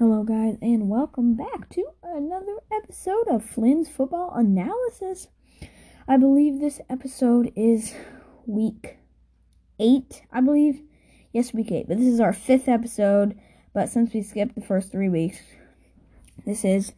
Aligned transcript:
Hello, 0.00 0.22
guys, 0.22 0.56
and 0.62 0.88
welcome 0.88 1.34
back 1.34 1.68
to 1.68 1.84
another 2.02 2.56
episode 2.72 3.28
of 3.28 3.44
Flynn's 3.44 3.86
Football 3.86 4.32
Analysis. 4.34 5.28
I 6.08 6.16
believe 6.16 6.58
this 6.58 6.80
episode 6.88 7.52
is 7.54 7.92
week 8.46 8.96
eight, 9.78 10.22
I 10.32 10.40
believe. 10.40 10.80
Yes, 11.34 11.52
week 11.52 11.70
eight, 11.70 11.86
but 11.86 11.98
this 11.98 12.06
is 12.06 12.18
our 12.18 12.32
fifth 12.32 12.66
episode. 12.66 13.38
But 13.74 13.90
since 13.90 14.14
we 14.14 14.22
skipped 14.22 14.54
the 14.54 14.62
first 14.62 14.90
three 14.90 15.10
weeks, 15.10 15.36
this 16.46 16.64
is 16.64 16.94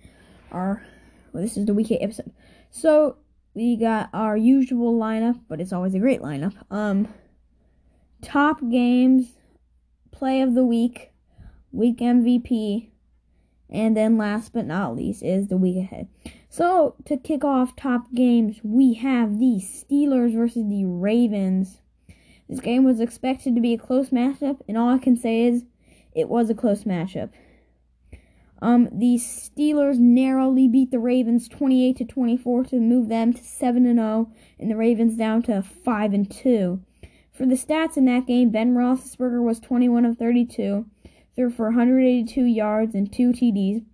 our 0.52 0.86
well, 1.32 1.42
this 1.42 1.56
is 1.56 1.66
the 1.66 1.74
week 1.74 1.90
eight 1.90 2.02
episode. 2.02 2.30
So 2.70 3.16
we 3.52 3.74
got 3.74 4.10
our 4.12 4.36
usual 4.36 4.96
lineup, 4.96 5.40
but 5.48 5.60
it's 5.60 5.72
always 5.72 5.96
a 5.96 5.98
great 5.98 6.20
lineup. 6.20 6.54
Um, 6.70 7.12
top 8.22 8.60
games, 8.70 9.32
play 10.12 10.40
of 10.40 10.54
the 10.54 10.64
week, 10.64 11.10
week 11.72 11.98
MVP 11.98 12.91
and 13.72 13.96
then 13.96 14.18
last 14.18 14.52
but 14.52 14.66
not 14.66 14.94
least 14.94 15.22
is 15.22 15.48
the 15.48 15.56
week 15.56 15.78
ahead. 15.78 16.06
So 16.48 16.94
to 17.06 17.16
kick 17.16 17.42
off 17.42 17.74
top 17.74 18.12
games, 18.14 18.60
we 18.62 18.94
have 18.94 19.38
the 19.38 19.58
Steelers 19.60 20.34
versus 20.34 20.68
the 20.68 20.84
Ravens. 20.84 21.80
This 22.48 22.60
game 22.60 22.84
was 22.84 23.00
expected 23.00 23.54
to 23.54 23.60
be 23.60 23.72
a 23.72 23.78
close 23.78 24.10
matchup, 24.10 24.60
and 24.68 24.76
all 24.76 24.90
I 24.90 24.98
can 24.98 25.16
say 25.16 25.44
is 25.44 25.64
it 26.14 26.28
was 26.28 26.50
a 26.50 26.54
close 26.54 26.84
matchup. 26.84 27.30
Um, 28.60 28.88
the 28.92 29.16
Steelers 29.16 29.98
narrowly 29.98 30.68
beat 30.68 30.90
the 30.90 31.00
Ravens 31.00 31.48
28 31.48 31.96
to 31.96 32.04
24 32.04 32.64
to 32.66 32.76
move 32.78 33.08
them 33.08 33.32
to 33.32 33.42
7 33.42 33.86
and 33.86 33.98
0, 33.98 34.30
and 34.60 34.70
the 34.70 34.76
Ravens 34.76 35.16
down 35.16 35.42
to 35.44 35.62
5 35.62 36.12
and 36.12 36.30
2. 36.30 36.80
For 37.32 37.46
the 37.46 37.54
stats 37.54 37.96
in 37.96 38.04
that 38.04 38.26
game, 38.26 38.50
Ben 38.50 38.74
Roethlisberger 38.74 39.42
was 39.42 39.58
21 39.58 40.04
of 40.04 40.18
32, 40.18 40.84
threw 41.36 41.50
for 41.50 41.66
182 41.66 42.44
yards 42.44 42.94
and 42.94 43.12
two 43.12 43.30
TDs. 43.30 43.84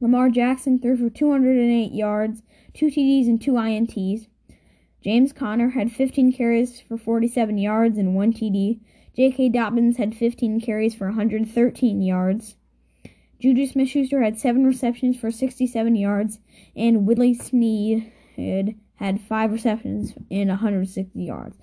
Lamar 0.00 0.30
Jackson 0.30 0.80
threw 0.80 0.96
for 0.96 1.10
208 1.10 1.92
yards, 1.92 2.42
two 2.74 2.86
TDs, 2.86 3.26
and 3.26 3.40
two 3.40 3.52
INTs. 3.52 4.26
James 5.02 5.32
Conner 5.32 5.70
had 5.70 5.92
15 5.92 6.32
carries 6.32 6.80
for 6.80 6.96
47 6.96 7.58
yards 7.58 7.98
and 7.98 8.14
one 8.14 8.32
TD. 8.32 8.80
J.K. 9.16 9.50
Dobbins 9.50 9.96
had 9.98 10.14
15 10.14 10.60
carries 10.60 10.94
for 10.94 11.06
113 11.08 12.02
yards. 12.02 12.56
Juju 13.40 13.66
Smith 13.66 13.88
Schuster 13.88 14.22
had 14.22 14.38
7 14.38 14.64
receptions 14.64 15.18
for 15.18 15.30
67 15.30 15.96
yards, 15.96 16.38
and 16.76 17.06
Willie 17.06 17.34
Snead 17.34 18.10
had, 18.36 18.76
5 19.20 19.52
receptions 19.52 20.14
and 20.30 20.48
160 20.48 21.20
yards 21.20 21.58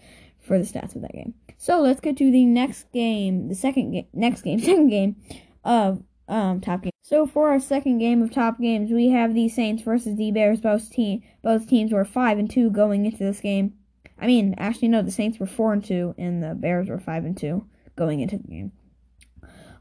for 0.50 0.58
the 0.58 0.66
stats 0.66 0.96
of 0.96 1.04
that 1.04 1.14
game. 1.14 1.36
So 1.60 1.80
let's 1.80 2.02
get 2.02 2.18
to 2.18 2.32
the 2.32 2.44
next 2.44 2.92
game, 2.92 3.50
the 3.50 3.56
second 3.56 3.92
game, 3.92 4.08
next 4.14 4.42
game, 4.42 4.60
second 4.60 4.90
game 4.90 5.16
of 5.64 6.04
um 6.28 6.60
top 6.60 6.82
game. 6.82 6.92
So 7.04 7.28
for 7.28 7.50
our 7.50 7.60
second 7.60 8.00
game 8.00 8.24
of 8.24 8.34
top 8.34 8.60
games, 8.60 8.92
we 8.92 9.10
have 9.10 9.36
the 9.36 9.48
Saints 9.48 9.84
versus 9.84 10.18
the 10.18 10.32
Bears. 10.32 10.60
Both 10.60 10.90
team 10.90 11.22
both 11.44 11.70
teams 11.70 11.94
were 11.94 12.04
five 12.04 12.40
and 12.40 12.50
two 12.50 12.72
going 12.72 13.06
into 13.06 13.20
this 13.20 13.40
game. 13.40 13.76
I 14.20 14.26
mean, 14.26 14.56
actually 14.58 14.88
no, 14.88 15.04
the 15.04 15.12
Saints 15.12 15.40
were 15.40 15.46
four 15.46 15.72
and 15.72 15.86
two, 15.86 16.16
and 16.18 16.44
the 16.44 16.56
Bears 16.56 16.90
were 16.90 17.00
five 17.00 17.26
and 17.26 17.38
two 17.38 17.66
going 17.96 18.20
into 18.20 18.38
the 18.38 18.48
game. 18.48 18.72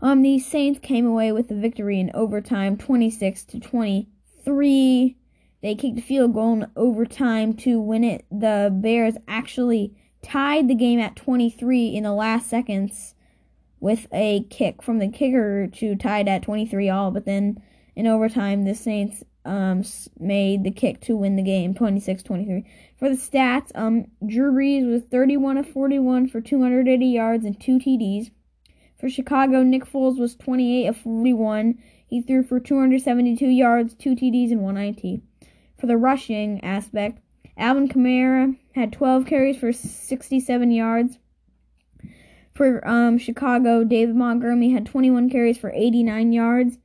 Um, 0.03 0.20
the 0.20 0.38
Saints 0.38 0.78
came 0.80 1.06
away 1.06 1.32
with 1.32 1.48
the 1.48 1.55
victory 1.55 1.98
in 1.98 2.10
overtime, 2.12 2.77
twenty 2.77 3.10
six 3.10 3.42
to 3.47 3.58
twenty 3.58 4.10
three. 4.44 5.16
They 5.62 5.75
kicked 5.75 5.98
a 5.98 6.03
field 6.03 6.34
goal 6.34 6.53
in 6.53 6.70
overtime 6.77 7.55
to 7.55 7.80
win 7.80 8.05
it. 8.05 8.27
The 8.30 8.70
Bears 8.70 9.14
actually 9.27 9.97
tied 10.22 10.69
the 10.69 10.74
game 10.74 11.00
at 11.00 11.16
23 11.16 11.88
in 11.88 12.05
the 12.05 12.12
last 12.12 12.48
seconds 12.48 13.14
with 13.80 14.06
a 14.12 14.44
kick 14.50 14.83
from 14.83 14.98
the 14.98 15.08
kicker 15.08 15.66
to 15.69 15.97
tie 15.97 16.20
it 16.20 16.28
at 16.28 16.42
23 16.42 16.88
all. 16.88 17.10
But 17.10 17.25
then 17.25 17.62
in 17.94 18.06
overtime, 18.06 18.64
the 18.64 18.75
Saints 18.75 19.22
um, 19.44 19.83
made 20.19 20.64
the 20.64 20.70
kick 20.70 21.00
to 21.02 21.16
win 21.16 21.36
the 21.36 21.42
game 21.42 21.75
26 21.75 22.22
23. 22.22 22.64
For 22.98 23.08
the 23.08 23.16
stats, 23.16 23.70
um, 23.75 24.06
Drew 24.27 24.53
Brees 24.53 24.88
was 24.88 25.03
31 25.03 25.59
of 25.59 25.69
41 25.69 26.28
for 26.28 26.41
280 26.41 27.06
yards 27.06 27.44
and 27.44 27.59
two 27.59 27.78
TDs. 27.78 28.31
For 28.98 29.09
Chicago, 29.09 29.62
Nick 29.62 29.84
Foles 29.84 30.19
was 30.19 30.34
28 30.37 30.87
of 30.87 30.97
41. 30.97 31.78
He 32.06 32.21
threw 32.21 32.42
for 32.42 32.59
272 32.59 33.47
yards, 33.47 33.94
two 33.94 34.16
TDs, 34.16 34.50
and 34.50 34.62
one 34.62 34.76
INT. 34.76 35.22
For 35.78 35.87
the 35.87 35.97
rushing 35.97 36.62
aspect, 36.65 37.21
Alvin 37.58 37.88
Kamara 37.88 38.56
had 38.74 38.92
12 38.92 39.26
carries 39.26 39.58
for 39.58 39.72
67 39.72 40.70
yards. 40.70 41.19
For 42.54 42.86
um, 42.88 43.19
Chicago, 43.19 43.84
David 43.84 44.16
Montgomery 44.16 44.70
had 44.70 44.86
21 44.86 45.28
carries 45.30 45.58
for 45.58 45.72
89 45.74 46.32
yards. 46.32 46.78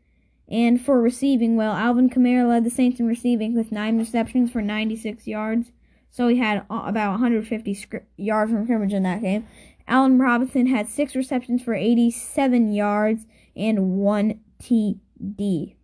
And 0.50 0.80
for 0.80 1.02
receiving, 1.02 1.56
well, 1.56 1.74
Alvin 1.74 2.10
Kamara 2.10 2.48
led 2.48 2.64
the 2.64 2.70
Saints 2.70 3.00
in 3.00 3.08
receiving 3.08 3.56
with 3.56 3.72
9 3.72 3.98
receptions 3.98 4.52
for 4.52 4.62
96 4.62 5.26
yards. 5.26 5.72
So 6.10 6.28
he 6.28 6.38
had 6.38 6.66
about 6.70 7.12
150 7.12 7.74
script, 7.74 8.08
yards 8.18 8.52
from 8.52 8.66
scrimmage 8.66 8.94
in 8.94 9.04
that 9.04 9.22
game. 9.22 9.48
Allen 9.88 10.20
Robinson 10.20 10.68
had 10.68 10.88
6 10.88 11.16
receptions 11.16 11.64
for 11.64 11.74
87 11.74 12.72
yards 12.72 13.26
and 13.56 13.98
1 13.98 14.40
TD. 14.62 15.76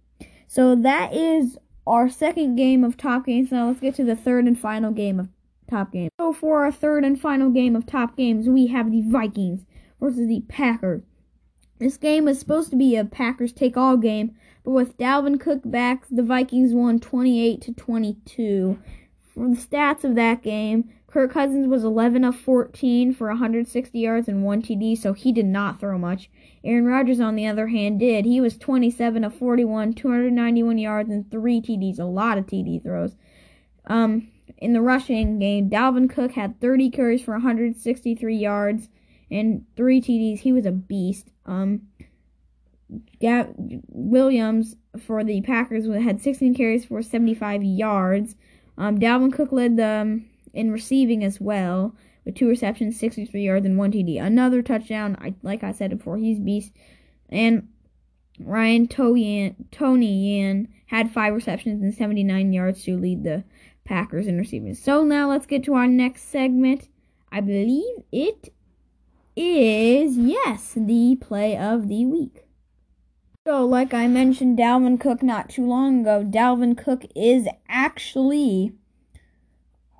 So 0.47 0.75
that 0.75 1.13
is 1.13 1.57
our 1.89 2.07
second 2.07 2.55
game 2.55 2.83
of 2.83 2.95
top 2.95 3.25
games. 3.25 3.51
Now 3.51 3.67
let's 3.67 3.79
get 3.79 3.95
to 3.95 4.03
the 4.03 4.15
third 4.15 4.45
and 4.45 4.57
final 4.57 4.91
game 4.91 5.19
of 5.19 5.27
top 5.67 5.91
games. 5.91 6.11
So 6.19 6.31
for 6.31 6.63
our 6.63 6.71
third 6.71 7.03
and 7.03 7.19
final 7.19 7.49
game 7.49 7.75
of 7.75 7.85
top 7.85 8.15
games, 8.15 8.47
we 8.47 8.67
have 8.67 8.91
the 8.91 9.01
Vikings 9.01 9.65
versus 9.99 10.27
the 10.27 10.41
Packers. 10.47 11.01
This 11.79 11.97
game 11.97 12.25
was 12.25 12.39
supposed 12.39 12.69
to 12.69 12.75
be 12.75 12.95
a 12.95 13.05
Packers 13.05 13.53
take 13.53 13.75
all 13.75 13.97
game, 13.97 14.35
but 14.63 14.71
with 14.71 14.97
Dalvin 14.97 15.39
Cook 15.39 15.61
back, 15.65 16.05
the 16.11 16.23
Vikings 16.23 16.73
won 16.73 16.99
28 16.99 17.61
to 17.61 17.73
22. 17.73 18.79
For 19.33 19.47
the 19.47 19.55
stats 19.55 20.03
of 20.03 20.15
that 20.15 20.43
game, 20.43 20.89
Kirk 21.11 21.31
Cousins 21.31 21.67
was 21.67 21.83
11 21.83 22.23
of 22.23 22.35
14 22.35 23.13
for 23.13 23.29
160 23.29 23.97
yards 23.97 24.27
and 24.27 24.43
1 24.43 24.61
TD, 24.61 24.95
so 24.95 25.13
he 25.13 25.31
did 25.31 25.45
not 25.45 25.79
throw 25.79 25.97
much. 25.97 26.29
Aaron 26.63 26.85
Rodgers, 26.85 27.19
on 27.19 27.35
the 27.35 27.47
other 27.47 27.67
hand, 27.67 27.99
did. 27.99 28.25
He 28.25 28.39
was 28.39 28.57
27 28.57 29.23
of 29.23 29.33
41, 29.33 29.93
291 29.93 30.77
yards 30.77 31.09
and 31.09 31.29
3 31.31 31.61
TDs, 31.61 31.99
a 31.99 32.03
lot 32.03 32.37
of 32.37 32.45
TD 32.45 32.83
throws. 32.83 33.15
Um, 33.87 34.27
in 34.59 34.73
the 34.73 34.81
rushing 34.81 35.39
game, 35.39 35.69
Dalvin 35.69 36.09
Cook 36.09 36.33
had 36.33 36.61
30 36.61 36.91
carries 36.91 37.23
for 37.23 37.33
163 37.33 38.35
yards 38.35 38.89
and 39.31 39.65
3 39.75 40.01
TDs. 40.01 40.39
He 40.41 40.51
was 40.51 40.67
a 40.67 40.71
beast. 40.71 41.31
Um, 41.45 41.87
Gab- 43.19 43.55
Williams 43.87 44.75
for 44.99 45.23
the 45.23 45.41
Packers 45.41 45.87
had 45.87 46.21
16 46.21 46.53
carries 46.53 46.85
for 46.85 47.01
75 47.01 47.63
yards. 47.63 48.35
Um, 48.77 48.99
Dalvin 48.99 49.33
Cook 49.33 49.51
led 49.51 49.77
the 49.77 49.87
um, 49.87 50.28
in 50.53 50.71
receiving 50.71 51.23
as 51.23 51.39
well 51.39 51.95
with 52.25 52.35
two 52.35 52.47
receptions, 52.47 52.99
63 52.99 53.41
yards, 53.41 53.65
and 53.65 53.77
one 53.77 53.91
TD. 53.91 54.21
Another 54.21 54.61
touchdown. 54.61 55.17
I 55.19 55.33
like 55.41 55.63
I 55.63 55.71
said 55.71 55.91
before, 55.91 56.17
he's 56.17 56.39
beast. 56.39 56.71
And 57.29 57.69
Ryan 58.39 58.87
Toyan 58.87 59.55
Tonyan 59.71 60.67
had 60.87 61.11
five 61.11 61.33
receptions 61.33 61.81
and 61.83 61.93
79 61.93 62.53
yards 62.53 62.83
to 62.83 62.97
lead 62.97 63.23
the 63.23 63.43
Packers 63.83 64.27
in 64.27 64.37
receiving. 64.37 64.75
So 64.75 65.03
now 65.03 65.29
let's 65.29 65.45
get 65.45 65.63
to 65.65 65.73
our 65.73 65.87
next 65.87 66.23
segment. 66.29 66.89
I 67.31 67.41
believe 67.41 68.03
it 68.11 68.53
is 69.35 70.17
yes 70.17 70.73
the 70.75 71.17
play 71.19 71.57
of 71.57 71.87
the 71.87 72.05
week. 72.05 72.45
So, 73.47 73.65
like 73.65 73.93
I 73.93 74.07
mentioned, 74.07 74.59
Dalvin 74.59 74.99
Cook 74.99 75.23
not 75.23 75.49
too 75.49 75.65
long 75.65 76.01
ago, 76.01 76.23
Dalvin 76.23 76.77
Cook 76.77 77.05
is 77.15 77.47
actually 77.67 78.73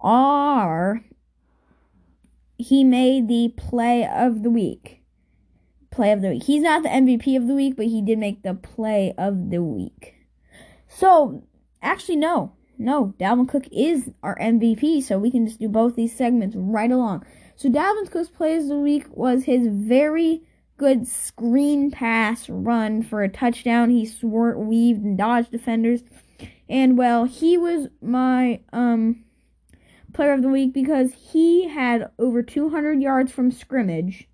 are 0.02 1.04
he 2.60 2.84
made 2.84 3.28
the 3.28 3.54
play 3.56 4.06
of 4.06 4.44
the 4.44 4.50
week. 4.50 5.02
Play 5.92 6.12
of 6.12 6.22
the 6.22 6.30
week. 6.30 6.44
He's 6.44 6.62
not 6.62 6.84
the 6.84 6.90
MVP 6.90 7.36
of 7.38 7.48
the 7.48 7.56
week, 7.56 7.76
but 7.78 7.86
he 7.86 8.02
did 8.02 8.20
make 8.20 8.44
the 8.44 8.54
play 8.54 9.14
of 9.18 9.50
the 9.50 9.64
week. 9.64 10.16
So, 10.88 11.44
actually, 11.82 12.18
no. 12.18 12.54
No, 12.78 13.14
Dalvin 13.20 13.48
Cook 13.48 13.66
is 13.72 14.12
our 14.24 14.38
MVP, 14.40 15.04
so 15.04 15.18
we 15.18 15.32
can 15.32 15.48
just 15.48 15.60
do 15.60 15.68
both 15.68 15.96
these 15.96 16.16
segments 16.16 16.56
right 16.56 16.92
along. 16.92 17.26
So, 17.56 17.70
Dalvin 17.70 18.12
Cook's 18.12 18.30
play 18.30 18.58
of 18.58 18.68
the 18.68 18.78
week 18.78 19.06
was 19.10 19.46
his 19.46 19.68
very 19.68 20.44
good 20.78 21.08
screen 21.08 21.92
pass 21.92 22.50
run 22.50 23.04
for 23.04 23.24
a 23.24 23.30
touchdown. 23.30 23.90
He 23.90 24.06
swerved, 24.06 24.60
weaved, 24.60 25.04
and 25.04 25.18
dodged 25.18 25.52
defenders. 25.52 26.04
And, 26.70 26.98
well, 26.98 27.26
he 27.26 27.58
was 27.58 27.88
my, 28.02 28.62
um, 28.72 29.24
player 30.14 30.34
of 30.34 30.42
the 30.42 30.50
week 30.50 30.74
because 30.74 31.14
he 31.14 31.68
had 31.68 32.10
over 32.18 32.42
200 32.42 33.02
yards 33.02 33.32
from 33.32 33.52
scrimmage, 33.52 34.28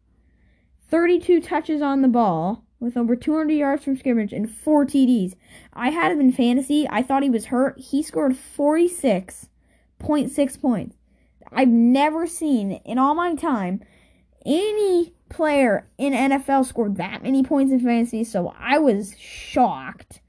32 0.89 1.41
touches 1.41 1.81
on 1.81 2.01
the 2.01 2.07
ball 2.07 2.63
with 2.79 2.97
over 2.97 3.15
200 3.15 3.53
yards 3.53 3.83
from 3.83 3.97
scrimmage 3.97 4.33
and 4.33 4.49
4 4.49 4.85
TDs. 4.85 5.33
I 5.73 5.89
had 5.89 6.11
him 6.11 6.19
in 6.19 6.31
fantasy. 6.31 6.87
I 6.89 7.01
thought 7.01 7.23
he 7.23 7.29
was 7.29 7.45
hurt. 7.45 7.79
He 7.79 8.03
scored 8.03 8.37
46.6 8.57 10.61
points. 10.61 10.97
I've 11.51 11.69
never 11.69 12.27
seen 12.27 12.73
in 12.85 12.97
all 12.97 13.15
my 13.15 13.35
time 13.35 13.81
any 14.45 15.13
player 15.29 15.87
in 15.97 16.13
NFL 16.13 16.65
scored 16.65 16.97
that 16.97 17.23
many 17.23 17.43
points 17.43 17.71
in 17.71 17.79
fantasy, 17.79 18.23
so 18.23 18.53
I 18.59 18.77
was 18.77 19.17
shocked. 19.17 20.21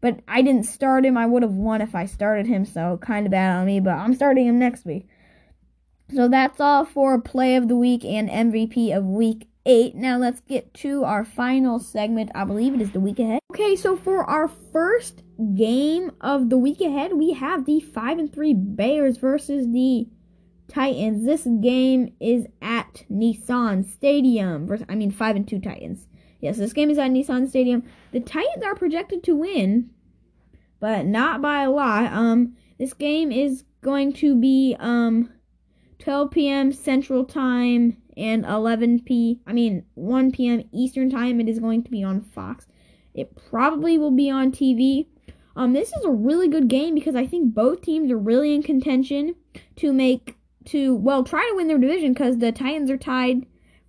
But 0.00 0.20
I 0.28 0.42
didn't 0.42 0.64
start 0.64 1.04
him. 1.04 1.16
I 1.16 1.26
would 1.26 1.42
have 1.42 1.54
won 1.54 1.80
if 1.80 1.94
I 1.94 2.06
started 2.06 2.46
him, 2.46 2.64
so 2.64 2.98
kind 3.00 3.26
of 3.26 3.32
bad 3.32 3.56
on 3.56 3.66
me, 3.66 3.80
but 3.80 3.94
I'm 3.94 4.14
starting 4.14 4.46
him 4.46 4.58
next 4.58 4.84
week. 4.84 5.08
So 6.14 6.28
that's 6.28 6.60
all 6.60 6.84
for 6.84 7.20
play 7.20 7.56
of 7.56 7.68
the 7.68 7.76
week 7.76 8.04
and 8.04 8.28
MVP 8.28 8.96
of 8.96 9.04
week 9.04 9.48
eight. 9.64 9.94
Now 9.94 10.16
let's 10.18 10.40
get 10.40 10.72
to 10.74 11.04
our 11.04 11.24
final 11.24 11.78
segment. 11.80 12.30
I 12.34 12.44
believe 12.44 12.74
it 12.74 12.80
is 12.80 12.92
the 12.92 13.00
week 13.00 13.18
ahead. 13.18 13.40
Okay, 13.52 13.74
so 13.74 13.96
for 13.96 14.24
our 14.24 14.48
first 14.48 15.22
game 15.54 16.12
of 16.20 16.48
the 16.48 16.58
week 16.58 16.80
ahead, 16.80 17.14
we 17.14 17.32
have 17.32 17.66
the 17.66 17.80
five 17.80 18.18
and 18.18 18.32
three 18.32 18.54
Bears 18.54 19.16
versus 19.18 19.66
the 19.72 20.06
Titans. 20.68 21.24
This 21.24 21.46
game 21.60 22.12
is 22.20 22.46
at 22.62 23.04
Nissan 23.10 23.90
Stadium. 23.90 24.66
Versus, 24.66 24.86
I 24.88 24.94
mean, 24.94 25.10
five 25.10 25.36
and 25.36 25.46
two 25.46 25.58
Titans. 25.58 26.06
Yes, 26.40 26.58
this 26.58 26.72
game 26.72 26.90
is 26.90 26.98
at 26.98 27.10
Nissan 27.10 27.48
Stadium. 27.48 27.82
The 28.12 28.20
Titans 28.20 28.64
are 28.64 28.74
projected 28.74 29.22
to 29.24 29.34
win, 29.34 29.90
but 30.80 31.06
not 31.06 31.40
by 31.40 31.62
a 31.62 31.70
lot. 31.70 32.12
Um, 32.12 32.56
this 32.78 32.92
game 32.92 33.32
is 33.32 33.64
going 33.80 34.12
to 34.12 34.34
be 34.34 34.76
um 34.78 35.30
12 35.98 36.30
p.m. 36.30 36.72
Central 36.72 37.24
Time 37.24 37.96
and 38.16 38.44
11 38.44 39.00
p. 39.04 39.40
I 39.46 39.52
mean 39.52 39.84
1 39.94 40.32
p.m. 40.32 40.64
Eastern 40.72 41.10
Time. 41.10 41.40
It 41.40 41.48
is 41.48 41.58
going 41.58 41.82
to 41.84 41.90
be 41.90 42.02
on 42.02 42.20
Fox. 42.20 42.66
It 43.14 43.34
probably 43.48 43.96
will 43.96 44.10
be 44.10 44.30
on 44.30 44.52
TV. 44.52 45.06
Um, 45.56 45.72
this 45.72 45.88
is 45.92 46.04
a 46.04 46.10
really 46.10 46.48
good 46.48 46.68
game 46.68 46.94
because 46.94 47.14
I 47.14 47.26
think 47.26 47.54
both 47.54 47.80
teams 47.80 48.10
are 48.10 48.18
really 48.18 48.54
in 48.54 48.62
contention 48.62 49.34
to 49.76 49.92
make 49.92 50.36
to 50.66 50.94
well 50.96 51.24
try 51.24 51.48
to 51.48 51.56
win 51.56 51.68
their 51.68 51.78
division 51.78 52.12
because 52.12 52.38
the 52.38 52.52
Titans 52.52 52.90
are 52.90 52.98
tied 52.98 53.46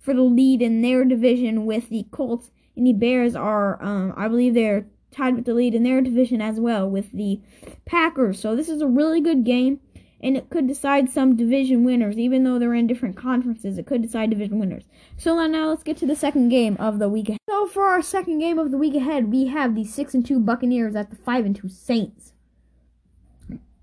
for 0.08 0.14
the 0.14 0.22
lead 0.22 0.62
in 0.62 0.80
their 0.80 1.04
division 1.04 1.66
with 1.66 1.90
the 1.90 2.06
Colts 2.10 2.50
and 2.74 2.86
the 2.86 2.94
Bears 2.94 3.36
are 3.36 3.76
um, 3.82 4.14
I 4.16 4.26
believe 4.26 4.54
they're 4.54 4.86
tied 5.10 5.36
with 5.36 5.44
the 5.44 5.52
lead 5.52 5.74
in 5.74 5.82
their 5.82 6.00
division 6.00 6.40
as 6.40 6.58
well 6.58 6.88
with 6.88 7.12
the 7.12 7.42
Packers. 7.84 8.40
So 8.40 8.56
this 8.56 8.70
is 8.70 8.80
a 8.80 8.86
really 8.86 9.20
good 9.20 9.44
game 9.44 9.80
and 10.22 10.34
it 10.34 10.48
could 10.48 10.66
decide 10.66 11.10
some 11.10 11.36
division 11.36 11.84
winners, 11.84 12.16
even 12.18 12.42
though 12.42 12.58
they're 12.58 12.72
in 12.72 12.86
different 12.86 13.18
conferences. 13.18 13.76
It 13.76 13.86
could 13.86 14.00
decide 14.00 14.30
division 14.30 14.58
winners. 14.58 14.84
So 15.18 15.46
now 15.46 15.68
let's 15.68 15.82
get 15.82 15.98
to 15.98 16.06
the 16.06 16.16
second 16.16 16.48
game 16.48 16.78
of 16.78 16.98
the 16.98 17.10
week. 17.10 17.36
So 17.46 17.66
for 17.66 17.84
our 17.84 18.00
second 18.00 18.38
game 18.38 18.58
of 18.58 18.70
the 18.70 18.78
week 18.78 18.94
ahead, 18.94 19.30
we 19.30 19.48
have 19.48 19.74
the 19.74 19.84
six 19.84 20.14
and 20.14 20.24
two 20.24 20.40
Buccaneers 20.40 20.96
at 20.96 21.10
the 21.10 21.16
five 21.16 21.44
and 21.44 21.54
two 21.54 21.68
Saints. 21.68 22.32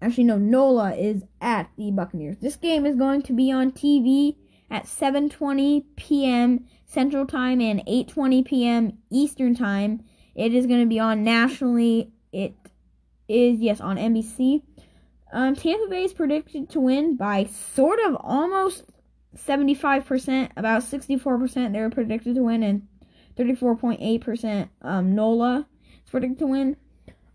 Actually, 0.02 0.24
no, 0.24 0.40
Nola 0.40 0.96
is 0.96 1.24
at 1.40 1.70
the 1.78 1.92
Buccaneers. 1.92 2.38
This 2.42 2.56
game 2.56 2.84
is 2.84 2.96
going 2.96 3.22
to 3.22 3.34
be 3.34 3.52
on 3.52 3.72
TV 3.72 4.38
at 4.70 4.86
7:20 4.86 5.84
p.m. 5.96 6.66
Central 6.86 7.26
Time 7.26 7.62
and 7.62 7.82
8:20 7.86 8.46
p.m. 8.46 8.98
Eastern 9.10 9.56
Time. 9.56 10.04
It 10.36 10.54
is 10.54 10.66
going 10.66 10.82
to 10.82 10.88
be 10.88 11.00
on 11.00 11.24
nationally. 11.24 12.12
It 12.32 12.56
is 13.28 13.60
yes 13.60 13.80
on 13.80 13.98
NBC. 13.98 14.62
Um, 15.32 15.56
Tampa 15.56 15.90
Bay 15.90 16.04
is 16.04 16.14
predicted 16.14 16.70
to 16.70 16.80
win 16.80 17.16
by 17.16 17.46
sort 17.46 18.00
of 18.06 18.16
almost 18.20 18.84
75%, 19.36 20.52
about 20.56 20.82
64% 20.84 21.74
they're 21.74 21.90
predicted 21.90 22.36
to 22.36 22.44
win, 22.44 22.64
and 22.64 22.88
34.8% 23.38 24.70
um, 24.82 25.16
NOLA 25.16 25.68
is 26.04 26.10
predicted 26.10 26.40
to 26.40 26.48
win. 26.48 26.78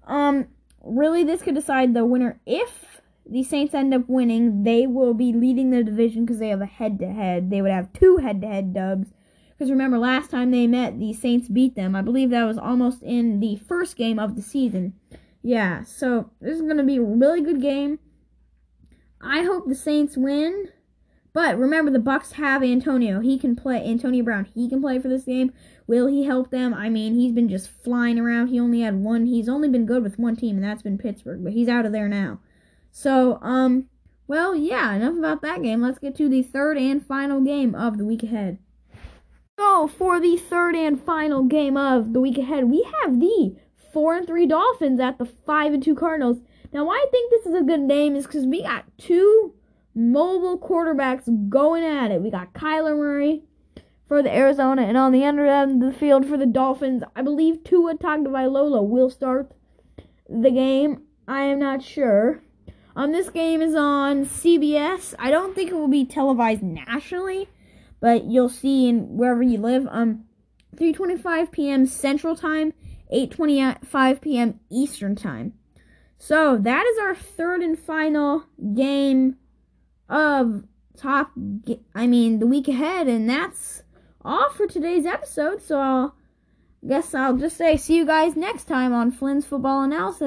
Um, 0.06 0.46
really, 0.82 1.24
this 1.24 1.42
could 1.42 1.54
decide 1.54 1.92
the 1.92 2.04
winner. 2.04 2.40
If 2.46 2.99
the 3.30 3.42
Saints 3.42 3.74
end 3.74 3.94
up 3.94 4.08
winning, 4.08 4.64
they 4.64 4.86
will 4.86 5.14
be 5.14 5.32
leading 5.32 5.70
the 5.70 5.84
division 5.84 6.24
because 6.24 6.38
they 6.38 6.48
have 6.48 6.60
a 6.60 6.66
head 6.66 6.98
to 6.98 7.08
head. 7.08 7.50
They 7.50 7.62
would 7.62 7.70
have 7.70 7.92
two 7.92 8.18
head 8.18 8.40
to 8.42 8.46
head 8.46 8.74
dubs. 8.74 9.08
Because 9.50 9.70
remember, 9.70 9.98
last 9.98 10.30
time 10.30 10.50
they 10.50 10.66
met, 10.66 10.98
the 10.98 11.12
Saints 11.12 11.48
beat 11.48 11.76
them. 11.76 11.94
I 11.94 12.02
believe 12.02 12.30
that 12.30 12.44
was 12.44 12.58
almost 12.58 13.02
in 13.02 13.40
the 13.40 13.56
first 13.56 13.96
game 13.96 14.18
of 14.18 14.34
the 14.34 14.42
season 14.42 14.94
yeah, 15.42 15.82
so 15.84 16.30
this 16.40 16.56
is 16.56 16.62
going 16.62 16.76
to 16.76 16.82
be 16.82 16.96
a 16.96 17.02
really 17.02 17.40
good 17.40 17.60
game. 17.60 17.98
I 19.20 19.42
hope 19.42 19.66
the 19.66 19.74
Saints 19.74 20.16
win. 20.16 20.68
But 21.32 21.58
remember, 21.58 21.90
the 21.90 22.00
Bucks 22.00 22.32
have 22.32 22.62
Antonio. 22.62 23.20
He 23.20 23.38
can 23.38 23.54
play. 23.54 23.84
Antonio 23.84 24.24
Brown. 24.24 24.46
He 24.52 24.68
can 24.68 24.80
play 24.80 24.98
for 24.98 25.08
this 25.08 25.24
game. 25.24 25.52
Will 25.86 26.08
he 26.08 26.24
help 26.24 26.50
them? 26.50 26.74
I 26.74 26.88
mean, 26.88 27.14
he's 27.14 27.32
been 27.32 27.48
just 27.48 27.70
flying 27.70 28.18
around. 28.18 28.48
He 28.48 28.58
only 28.58 28.80
had 28.80 28.96
one. 28.96 29.26
He's 29.26 29.48
only 29.48 29.68
been 29.68 29.86
good 29.86 30.02
with 30.02 30.18
one 30.18 30.36
team, 30.36 30.56
and 30.56 30.64
that's 30.64 30.82
been 30.82 30.98
Pittsburgh. 30.98 31.44
But 31.44 31.52
he's 31.52 31.68
out 31.68 31.86
of 31.86 31.92
there 31.92 32.08
now. 32.08 32.40
So, 32.90 33.38
um, 33.42 33.86
well, 34.26 34.54
yeah. 34.54 34.94
Enough 34.94 35.18
about 35.18 35.42
that 35.42 35.62
game. 35.62 35.80
Let's 35.80 35.98
get 35.98 36.14
to 36.16 36.28
the 36.28 36.42
third 36.42 36.78
and 36.78 37.04
final 37.04 37.40
game 37.40 37.74
of 37.74 37.98
the 37.98 38.04
week 38.04 38.22
ahead. 38.22 38.58
So, 39.58 39.88
for 39.88 40.20
the 40.20 40.36
third 40.36 40.74
and 40.74 41.00
final 41.00 41.44
game 41.44 41.76
of 41.76 42.12
the 42.12 42.20
week 42.20 42.38
ahead, 42.38 42.64
we 42.64 42.86
have 43.02 43.20
the 43.20 43.56
four 43.92 44.16
and 44.16 44.26
three 44.26 44.46
Dolphins 44.46 45.00
at 45.00 45.18
the 45.18 45.24
five 45.26 45.74
and 45.74 45.82
two 45.82 45.94
Cardinals. 45.94 46.38
Now, 46.72 46.86
why 46.86 46.94
I 46.94 47.10
think 47.10 47.30
this 47.30 47.46
is 47.46 47.54
a 47.54 47.64
good 47.64 47.80
name 47.80 48.14
is 48.16 48.26
because 48.26 48.46
we 48.46 48.62
got 48.62 48.84
two 48.96 49.54
mobile 49.94 50.58
quarterbacks 50.58 51.48
going 51.48 51.84
at 51.84 52.10
it. 52.10 52.22
We 52.22 52.30
got 52.30 52.54
Kyler 52.54 52.96
Murray 52.96 53.42
for 54.06 54.22
the 54.22 54.34
Arizona, 54.34 54.82
and 54.82 54.96
on 54.96 55.12
the 55.12 55.24
other 55.24 55.46
end 55.46 55.82
of 55.82 55.92
the 55.92 55.98
field 55.98 56.26
for 56.26 56.36
the 56.36 56.46
Dolphins, 56.46 57.02
I 57.14 57.22
believe 57.22 57.64
Tua 57.64 57.96
Tagovailoa 57.96 58.86
will 58.86 59.10
start 59.10 59.52
the 60.28 60.50
game. 60.50 61.02
I 61.28 61.42
am 61.42 61.58
not 61.58 61.82
sure. 61.82 62.42
Um, 62.96 63.12
this 63.12 63.30
game 63.30 63.62
is 63.62 63.74
on 63.74 64.26
CBS. 64.26 65.14
I 65.18 65.30
don't 65.30 65.54
think 65.54 65.70
it 65.70 65.74
will 65.74 65.88
be 65.88 66.04
televised 66.04 66.62
nationally, 66.62 67.48
but 68.00 68.24
you'll 68.24 68.48
see 68.48 68.88
in 68.88 69.16
wherever 69.16 69.42
you 69.42 69.58
live. 69.58 69.86
Um, 69.90 70.24
3:25 70.76 71.50
p.m. 71.52 71.86
Central 71.86 72.36
Time 72.36 72.72
8:25 73.12 74.20
p.m. 74.20 74.60
Eastern 74.70 75.14
Time. 75.14 75.54
So 76.18 76.58
that 76.58 76.86
is 76.86 76.98
our 76.98 77.14
third 77.14 77.62
and 77.62 77.78
final 77.78 78.44
game 78.74 79.36
of 80.08 80.64
top. 80.96 81.32
I 81.94 82.06
mean, 82.06 82.38
the 82.38 82.46
week 82.46 82.68
ahead, 82.68 83.08
and 83.08 83.28
that's 83.28 83.82
all 84.24 84.50
for 84.50 84.66
today's 84.66 85.06
episode. 85.06 85.62
So 85.62 85.78
I'll 85.78 86.14
guess 86.86 87.14
I'll 87.14 87.36
just 87.36 87.56
say 87.56 87.76
see 87.76 87.96
you 87.96 88.06
guys 88.06 88.36
next 88.36 88.64
time 88.64 88.92
on 88.92 89.10
Flynn's 89.12 89.46
Football 89.46 89.82
Analysis. 89.82 90.22